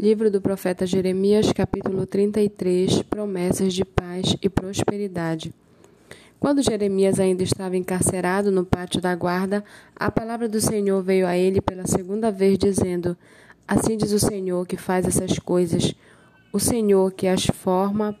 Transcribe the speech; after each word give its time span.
Livro 0.00 0.30
do 0.30 0.40
profeta 0.40 0.86
Jeremias, 0.86 1.52
capítulo 1.52 2.06
33 2.06 3.02
Promessas 3.02 3.74
de 3.74 3.84
paz 3.84 4.34
e 4.40 4.48
prosperidade. 4.48 5.52
Quando 6.38 6.62
Jeremias 6.62 7.20
ainda 7.20 7.42
estava 7.42 7.76
encarcerado 7.76 8.50
no 8.50 8.64
pátio 8.64 8.98
da 8.98 9.14
guarda, 9.14 9.62
a 9.94 10.10
palavra 10.10 10.48
do 10.48 10.58
Senhor 10.58 11.02
veio 11.02 11.26
a 11.26 11.36
ele 11.36 11.60
pela 11.60 11.86
segunda 11.86 12.32
vez, 12.32 12.56
dizendo: 12.56 13.14
Assim 13.68 13.98
diz 13.98 14.10
o 14.12 14.18
Senhor 14.18 14.66
que 14.66 14.78
faz 14.78 15.06
essas 15.06 15.38
coisas, 15.38 15.94
o 16.50 16.58
Senhor 16.58 17.12
que 17.12 17.26
as 17.26 17.44
forma 17.44 18.18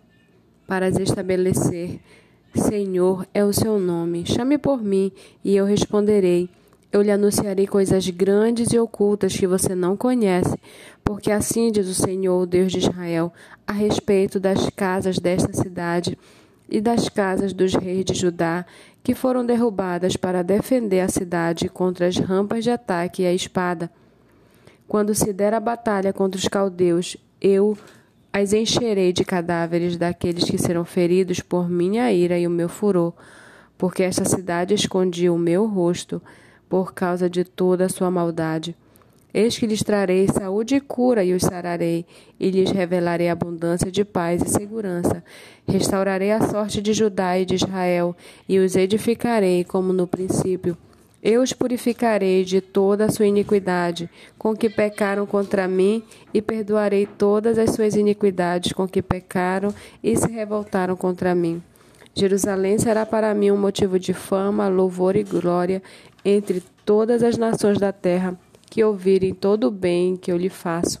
para 0.66 0.84
as 0.84 0.98
estabelecer. 0.98 1.98
Senhor 2.54 3.26
é 3.32 3.42
o 3.42 3.54
seu 3.54 3.78
nome. 3.78 4.26
Chame 4.26 4.58
por 4.58 4.82
mim 4.82 5.10
e 5.42 5.56
eu 5.56 5.64
responderei 5.64 6.50
eu 6.92 7.02
lhe 7.02 7.10
anunciarei 7.10 7.66
coisas 7.66 8.08
grandes 8.08 8.72
e 8.72 8.78
ocultas 8.78 9.36
que 9.36 9.46
você 9.46 9.74
não 9.74 9.96
conhece, 9.96 10.58
porque 11.04 11.30
assim 11.30 11.70
diz 11.70 11.88
o 11.88 11.94
Senhor, 11.94 12.46
Deus 12.46 12.72
de 12.72 12.78
Israel, 12.78 13.32
a 13.66 13.72
respeito 13.72 14.40
das 14.40 14.68
casas 14.70 15.18
desta 15.18 15.52
cidade 15.52 16.18
e 16.68 16.80
das 16.80 17.08
casas 17.08 17.52
dos 17.52 17.74
reis 17.74 18.04
de 18.04 18.14
Judá, 18.14 18.66
que 19.02 19.14
foram 19.14 19.46
derrubadas 19.46 20.16
para 20.16 20.42
defender 20.42 21.00
a 21.00 21.08
cidade 21.08 21.68
contra 21.68 22.06
as 22.06 22.16
rampas 22.16 22.64
de 22.64 22.70
ataque 22.70 23.22
e 23.22 23.26
a 23.26 23.32
espada. 23.32 23.90
Quando 24.88 25.14
se 25.14 25.32
der 25.32 25.54
a 25.54 25.60
batalha 25.60 26.12
contra 26.12 26.38
os 26.38 26.48
caldeus, 26.48 27.16
eu 27.40 27.78
as 28.32 28.52
encherei 28.52 29.12
de 29.12 29.24
cadáveres 29.24 29.96
daqueles 29.96 30.44
que 30.44 30.58
serão 30.58 30.84
feridos 30.84 31.40
por 31.40 31.68
minha 31.68 32.12
ira 32.12 32.38
e 32.38 32.46
o 32.46 32.50
meu 32.50 32.68
furor, 32.68 33.12
porque 33.78 34.02
esta 34.02 34.24
cidade 34.24 34.74
escondia 34.74 35.32
o 35.32 35.38
meu 35.38 35.66
rosto 35.66 36.20
por 36.70 36.94
causa 36.94 37.28
de 37.28 37.42
toda 37.42 37.86
a 37.86 37.88
sua 37.88 38.12
maldade. 38.12 38.76
Eis 39.34 39.58
que 39.58 39.66
lhes 39.66 39.82
trarei 39.82 40.26
saúde 40.28 40.76
e 40.76 40.80
cura 40.80 41.24
e 41.24 41.34
os 41.34 41.42
sararei, 41.42 42.06
e 42.38 42.50
lhes 42.50 42.70
revelarei 42.70 43.28
abundância 43.28 43.90
de 43.90 44.04
paz 44.04 44.40
e 44.42 44.48
segurança. 44.48 45.22
Restaurarei 45.66 46.30
a 46.30 46.48
sorte 46.48 46.80
de 46.80 46.92
Judá 46.92 47.38
e 47.38 47.44
de 47.44 47.56
Israel, 47.56 48.16
e 48.48 48.58
os 48.58 48.76
edificarei 48.76 49.64
como 49.64 49.92
no 49.92 50.06
princípio. 50.06 50.76
Eu 51.22 51.42
os 51.42 51.52
purificarei 51.52 52.44
de 52.44 52.60
toda 52.60 53.04
a 53.04 53.10
sua 53.10 53.26
iniquidade, 53.26 54.08
com 54.38 54.56
que 54.56 54.70
pecaram 54.70 55.26
contra 55.26 55.68
mim, 55.68 56.02
e 56.32 56.40
perdoarei 56.40 57.04
todas 57.04 57.58
as 57.58 57.70
suas 57.70 57.94
iniquidades 57.94 58.72
com 58.72 58.86
que 58.88 59.02
pecaram 59.02 59.74
e 60.02 60.16
se 60.16 60.30
revoltaram 60.30 60.96
contra 60.96 61.34
mim. 61.34 61.62
Jerusalém 62.14 62.78
será 62.78 63.06
para 63.06 63.32
mim 63.34 63.50
um 63.50 63.56
motivo 63.56 63.98
de 63.98 64.12
fama, 64.12 64.68
louvor 64.68 65.14
e 65.14 65.22
glória 65.22 65.80
entre 66.24 66.62
todas 66.84 67.22
as 67.22 67.36
nações 67.36 67.78
da 67.78 67.92
terra 67.92 68.38
que 68.68 68.84
ouvirem 68.84 69.34
todo 69.34 69.64
o 69.64 69.70
bem 69.70 70.16
que 70.16 70.30
eu 70.30 70.36
lhe 70.36 70.48
faço. 70.48 71.00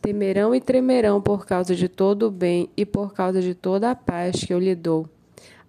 Temerão 0.00 0.54
e 0.54 0.60
tremerão 0.60 1.20
por 1.20 1.46
causa 1.46 1.74
de 1.74 1.88
todo 1.88 2.26
o 2.26 2.30
bem 2.30 2.70
e 2.76 2.86
por 2.86 3.12
causa 3.12 3.42
de 3.42 3.54
toda 3.54 3.90
a 3.90 3.94
paz 3.94 4.42
que 4.42 4.52
eu 4.52 4.58
lhe 4.58 4.74
dou. 4.74 5.06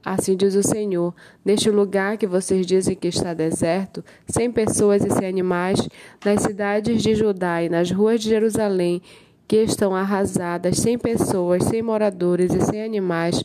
Assim 0.03 0.35
diz 0.35 0.55
o 0.55 0.63
Senhor: 0.63 1.13
neste 1.45 1.69
lugar 1.69 2.17
que 2.17 2.25
vocês 2.25 2.65
dizem 2.65 2.95
que 2.95 3.07
está 3.07 3.33
deserto, 3.33 4.03
sem 4.27 4.51
pessoas 4.51 5.05
e 5.05 5.11
sem 5.11 5.27
animais, 5.27 5.87
nas 6.25 6.41
cidades 6.41 7.03
de 7.03 7.13
Judá 7.13 7.61
e 7.61 7.69
nas 7.69 7.91
ruas 7.91 8.21
de 8.21 8.29
Jerusalém, 8.29 9.01
que 9.47 9.57
estão 9.57 9.95
arrasadas, 9.95 10.77
sem 10.77 10.97
pessoas, 10.97 11.65
sem 11.65 11.81
moradores 11.81 12.53
e 12.53 12.61
sem 12.61 12.81
animais, 12.83 13.43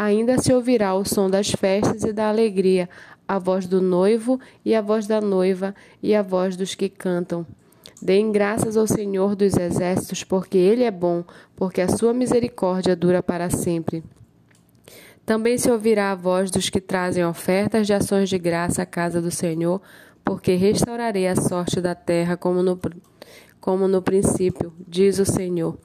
ainda 0.00 0.38
se 0.38 0.50
ouvirá 0.50 0.94
o 0.94 1.04
som 1.04 1.28
das 1.28 1.50
festas 1.50 2.04
e 2.04 2.12
da 2.12 2.30
alegria, 2.30 2.88
a 3.28 3.38
voz 3.38 3.66
do 3.66 3.82
noivo 3.82 4.40
e 4.64 4.74
a 4.74 4.80
voz 4.80 5.06
da 5.06 5.20
noiva 5.20 5.74
e 6.02 6.14
a 6.14 6.22
voz 6.22 6.56
dos 6.56 6.74
que 6.74 6.88
cantam. 6.88 7.46
Deem 8.00 8.32
graças 8.32 8.78
ao 8.78 8.86
Senhor 8.86 9.36
dos 9.36 9.58
exércitos, 9.58 10.24
porque 10.24 10.56
ele 10.56 10.84
é 10.84 10.90
bom, 10.90 11.22
porque 11.54 11.82
a 11.82 11.88
sua 11.88 12.14
misericórdia 12.14 12.96
dura 12.96 13.22
para 13.22 13.50
sempre. 13.50 14.02
Também 15.26 15.58
se 15.58 15.70
ouvirá 15.70 16.12
a 16.12 16.14
voz 16.14 16.50
dos 16.50 16.70
que 16.70 16.80
trazem 16.80 17.22
ofertas 17.26 17.86
de 17.86 17.92
ações 17.92 18.30
de 18.30 18.38
graça 18.38 18.80
à 18.80 18.86
casa 18.86 19.20
do 19.20 19.30
Senhor, 19.30 19.82
porque 20.24 20.54
restaurarei 20.54 21.28
a 21.28 21.36
sorte 21.36 21.78
da 21.78 21.94
terra 21.94 22.38
como 22.38 22.62
no, 22.62 22.80
como 23.60 23.86
no 23.86 24.00
princípio, 24.00 24.72
diz 24.88 25.18
o 25.18 25.26
Senhor. 25.26 25.76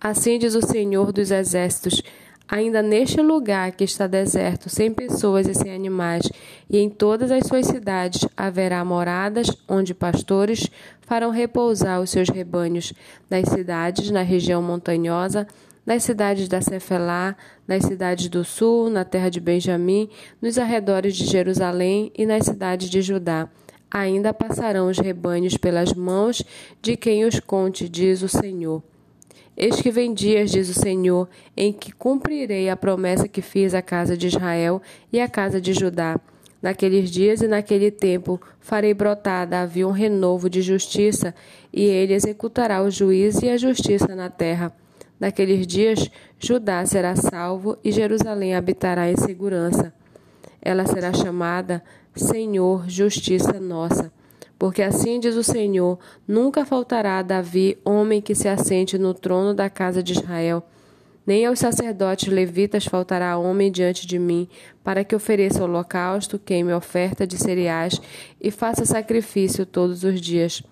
Assim 0.00 0.38
diz 0.38 0.54
o 0.54 0.62
Senhor 0.62 1.10
dos 1.10 1.32
exércitos: 1.32 2.00
Ainda 2.48 2.80
neste 2.80 3.20
lugar 3.20 3.72
que 3.72 3.82
está 3.82 4.06
deserto, 4.06 4.70
sem 4.70 4.92
pessoas 4.92 5.48
e 5.48 5.54
sem 5.54 5.74
animais, 5.74 6.30
e 6.70 6.78
em 6.78 6.88
todas 6.88 7.32
as 7.32 7.44
suas 7.46 7.66
cidades 7.66 8.26
haverá 8.36 8.84
moradas 8.84 9.48
onde 9.68 9.92
pastores 9.92 10.70
farão 11.00 11.30
repousar 11.30 12.00
os 12.00 12.10
seus 12.10 12.28
rebanhos, 12.28 12.92
nas 13.28 13.48
cidades, 13.48 14.10
na 14.12 14.22
região 14.22 14.62
montanhosa, 14.62 15.46
nas 15.84 16.04
cidades 16.04 16.48
da 16.48 16.60
Cefelá, 16.60 17.36
nas 17.66 17.84
cidades 17.84 18.28
do 18.28 18.44
sul, 18.44 18.90
na 18.90 19.04
terra 19.04 19.28
de 19.28 19.40
Benjamim, 19.40 20.08
nos 20.40 20.56
arredores 20.56 21.16
de 21.16 21.26
Jerusalém 21.26 22.12
e 22.16 22.24
nas 22.24 22.44
cidades 22.44 22.88
de 22.88 23.02
Judá. 23.02 23.48
Ainda 23.90 24.34
passarão 24.34 24.88
os 24.88 24.98
rebanhos 24.98 25.56
pelas 25.56 25.92
mãos 25.92 26.42
de 26.80 26.96
quem 26.96 27.24
os 27.24 27.40
conte, 27.40 27.88
diz 27.88 28.22
o 28.22 28.28
Senhor. 28.28 28.82
Eis 29.56 29.80
que 29.80 29.90
vem 29.90 30.12
dias, 30.12 30.50
diz 30.50 30.68
o 30.68 30.74
Senhor, 30.74 31.28
em 31.56 31.72
que 31.72 31.90
cumprirei 31.90 32.68
a 32.68 32.76
promessa 32.76 33.26
que 33.26 33.40
fiz 33.40 33.72
à 33.72 33.80
casa 33.80 34.16
de 34.16 34.26
Israel 34.26 34.82
e 35.10 35.18
à 35.18 35.26
casa 35.28 35.60
de 35.60 35.72
Judá. 35.72 36.20
Naqueles 36.60 37.10
dias 37.10 37.40
e 37.40 37.48
naquele 37.48 37.90
tempo 37.90 38.40
farei 38.60 38.92
brotar 38.92 39.46
Davi 39.46 39.84
um 39.84 39.90
renovo 39.90 40.50
de 40.50 40.60
justiça, 40.60 41.34
e 41.72 41.84
ele 41.84 42.12
executará 42.12 42.82
o 42.82 42.90
juízo 42.90 43.44
e 43.44 43.50
a 43.50 43.56
justiça 43.56 44.14
na 44.14 44.28
terra. 44.28 44.72
Naqueles 45.18 45.66
dias 45.66 46.10
Judá 46.38 46.84
será 46.84 47.16
salvo 47.16 47.78
e 47.82 47.90
Jerusalém 47.90 48.54
habitará 48.54 49.10
em 49.10 49.16
segurança. 49.16 49.94
Ela 50.60 50.84
será 50.86 51.12
chamada 51.14 51.82
Senhor, 52.14 52.88
justiça 52.88 53.58
nossa. 53.58 54.12
Porque 54.58 54.82
assim 54.82 55.20
diz 55.20 55.36
o 55.36 55.42
Senhor: 55.42 55.98
nunca 56.26 56.64
faltará 56.64 57.18
a 57.18 57.22
Davi 57.22 57.78
homem 57.84 58.20
que 58.20 58.34
se 58.34 58.48
assente 58.48 58.98
no 58.98 59.12
trono 59.12 59.54
da 59.54 59.68
casa 59.68 60.02
de 60.02 60.12
Israel. 60.12 60.62
Nem 61.26 61.44
aos 61.44 61.58
sacerdotes 61.58 62.32
levitas 62.32 62.84
faltará 62.86 63.36
homem 63.36 63.70
diante 63.70 64.06
de 64.06 64.16
mim, 64.16 64.48
para 64.84 65.02
que 65.02 65.14
ofereça 65.14 65.64
holocausto, 65.64 66.38
queime 66.38 66.72
oferta 66.72 67.26
de 67.26 67.36
cereais 67.36 68.00
e 68.40 68.50
faça 68.52 68.84
sacrifício 68.84 69.66
todos 69.66 70.04
os 70.04 70.20
dias. 70.20 70.62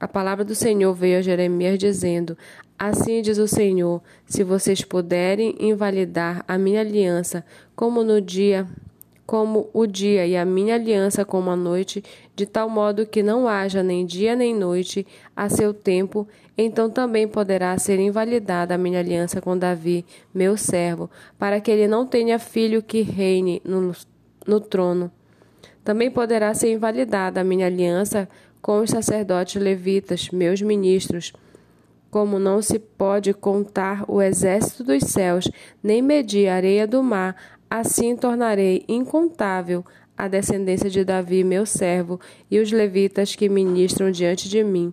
A 0.00 0.08
palavra 0.08 0.44
do 0.44 0.54
Senhor 0.54 0.92
veio 0.94 1.18
a 1.18 1.22
Jeremias 1.22 1.78
dizendo: 1.78 2.36
Assim 2.76 3.22
diz 3.22 3.38
o 3.38 3.46
Senhor: 3.46 4.02
se 4.26 4.42
vocês 4.42 4.82
puderem 4.82 5.54
invalidar 5.60 6.44
a 6.48 6.58
minha 6.58 6.80
aliança, 6.80 7.44
como 7.76 8.02
no 8.02 8.20
dia 8.20 8.66
como 9.30 9.70
o 9.72 9.86
dia 9.86 10.26
e 10.26 10.36
a 10.36 10.44
minha 10.44 10.74
aliança 10.74 11.24
como 11.24 11.50
a 11.50 11.56
noite, 11.56 12.02
de 12.34 12.46
tal 12.46 12.68
modo 12.68 13.06
que 13.06 13.22
não 13.22 13.46
haja 13.46 13.80
nem 13.80 14.04
dia 14.04 14.34
nem 14.34 14.52
noite 14.52 15.06
a 15.36 15.48
seu 15.48 15.72
tempo, 15.72 16.26
então 16.58 16.90
também 16.90 17.28
poderá 17.28 17.78
ser 17.78 18.00
invalidada 18.00 18.74
a 18.74 18.78
minha 18.78 18.98
aliança 18.98 19.40
com 19.40 19.56
Davi, 19.56 20.04
meu 20.34 20.56
servo, 20.56 21.08
para 21.38 21.60
que 21.60 21.70
ele 21.70 21.86
não 21.86 22.04
tenha 22.04 22.40
filho 22.40 22.82
que 22.82 23.02
reine 23.02 23.62
no, 23.64 23.92
no 24.44 24.58
trono. 24.58 25.12
Também 25.84 26.10
poderá 26.10 26.52
ser 26.52 26.72
invalidada 26.72 27.40
a 27.40 27.44
minha 27.44 27.66
aliança 27.66 28.28
com 28.60 28.80
os 28.80 28.90
sacerdotes 28.90 29.62
levitas, 29.62 30.28
meus 30.30 30.60
ministros. 30.60 31.32
Como 32.10 32.40
não 32.40 32.60
se 32.60 32.80
pode 32.80 33.32
contar 33.32 34.04
o 34.08 34.20
exército 34.20 34.82
dos 34.82 35.04
céus, 35.04 35.48
nem 35.80 36.02
medir 36.02 36.48
a 36.48 36.56
areia 36.56 36.84
do 36.84 37.00
mar, 37.00 37.36
Assim 37.70 38.16
tornarei 38.16 38.84
incontável 38.88 39.84
a 40.18 40.26
descendência 40.26 40.90
de 40.90 41.04
Davi, 41.04 41.44
meu 41.44 41.64
servo, 41.64 42.20
e 42.50 42.58
os 42.58 42.72
levitas 42.72 43.36
que 43.36 43.48
ministram 43.48 44.10
diante 44.10 44.48
de 44.48 44.64
mim. 44.64 44.92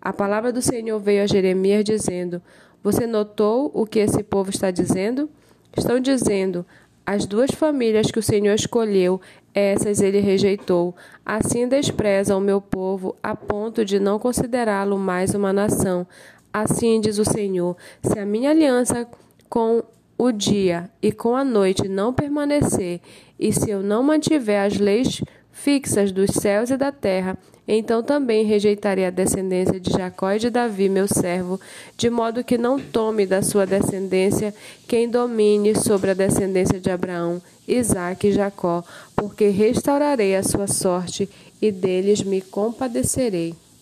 A 0.00 0.12
palavra 0.12 0.52
do 0.52 0.60
Senhor 0.60 0.98
veio 0.98 1.22
a 1.22 1.26
Jeremias 1.26 1.84
dizendo: 1.84 2.42
Você 2.82 3.06
notou 3.06 3.70
o 3.72 3.86
que 3.86 4.00
esse 4.00 4.22
povo 4.24 4.50
está 4.50 4.72
dizendo? 4.72 5.30
Estão 5.76 6.00
dizendo: 6.00 6.66
As 7.06 7.24
duas 7.24 7.52
famílias 7.52 8.10
que 8.10 8.18
o 8.18 8.22
Senhor 8.22 8.52
escolheu, 8.52 9.20
essas 9.54 10.00
ele 10.00 10.18
rejeitou. 10.18 10.96
Assim 11.24 11.68
despreza 11.68 12.36
o 12.36 12.40
meu 12.40 12.60
povo 12.60 13.14
a 13.22 13.36
ponto 13.36 13.84
de 13.84 14.00
não 14.00 14.18
considerá-lo 14.18 14.98
mais 14.98 15.34
uma 15.34 15.52
nação. 15.52 16.04
Assim 16.52 17.00
diz 17.00 17.18
o 17.18 17.24
Senhor: 17.24 17.76
Se 18.02 18.18
a 18.18 18.26
minha 18.26 18.50
aliança 18.50 19.06
com 19.48 19.82
o 20.18 20.32
dia 20.32 20.90
e 21.00 21.12
com 21.12 21.36
a 21.36 21.44
noite 21.44 21.88
não 21.88 22.12
permanecer, 22.12 23.00
e 23.38 23.52
se 23.52 23.70
eu 23.70 23.80
não 23.80 24.02
mantiver 24.02 24.66
as 24.66 24.76
leis 24.76 25.22
fixas 25.52 26.10
dos 26.10 26.30
céus 26.30 26.70
e 26.70 26.76
da 26.76 26.90
terra, 26.90 27.38
então 27.66 28.02
também 28.02 28.44
rejeitarei 28.44 29.04
a 29.04 29.10
descendência 29.10 29.78
de 29.78 29.90
Jacó 29.90 30.32
e 30.32 30.38
de 30.38 30.50
Davi, 30.50 30.88
meu 30.88 31.06
servo, 31.06 31.60
de 31.96 32.08
modo 32.08 32.42
que 32.42 32.56
não 32.56 32.80
tome 32.80 33.26
da 33.26 33.42
sua 33.42 33.66
descendência 33.66 34.54
quem 34.88 35.08
domine 35.08 35.76
sobre 35.76 36.10
a 36.10 36.14
descendência 36.14 36.80
de 36.80 36.90
Abraão, 36.90 37.42
Isaque 37.66 38.28
e 38.28 38.32
Jacó, 38.32 38.82
porque 39.14 39.48
restaurarei 39.48 40.34
a 40.34 40.42
sua 40.42 40.66
sorte 40.66 41.28
e 41.60 41.70
deles 41.70 42.22
me 42.22 42.40
compadecerei. 42.40 43.54